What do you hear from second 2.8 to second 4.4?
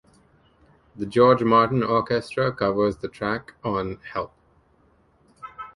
the track on Help!